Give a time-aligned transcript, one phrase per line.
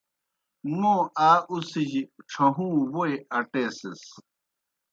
[0.79, 4.03] موں آ اُڅِھجیْ ڇھہُوں ووئی اٹیسِس۔